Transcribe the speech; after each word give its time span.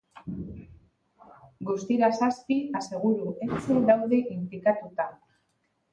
Guztira 1.67 2.09
zazpi 2.21 2.57
aseguru 2.79 3.29
etxe 3.49 3.79
daude 3.93 4.23
inplikatuta. 4.37 5.11